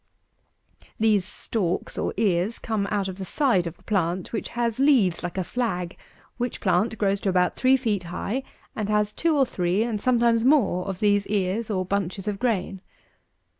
These 0.99 1.25
stalks 1.25 1.95
or 1.95 2.11
ears 2.17 2.57
come 2.57 2.87
out 2.89 3.07
of 3.07 3.19
the 3.19 3.23
side 3.23 3.67
of 3.67 3.77
the 3.77 3.83
plant, 3.83 4.33
which 4.33 4.49
has 4.57 4.79
leaves 4.79 5.21
like 5.21 5.37
a 5.37 5.43
flag, 5.43 5.95
which 6.37 6.59
plant 6.59 6.97
grows 6.97 7.19
to 7.19 7.29
about 7.29 7.55
three 7.55 7.77
feet 7.77 8.01
high, 8.05 8.41
and 8.75 8.89
has 8.89 9.13
two 9.13 9.37
or 9.37 9.45
three 9.45 9.83
and 9.83 10.01
sometimes 10.01 10.43
more, 10.43 10.87
of 10.87 11.01
these 11.01 11.27
ears 11.27 11.69
or 11.69 11.85
bunches 11.85 12.27
of 12.27 12.39
grain. 12.39 12.81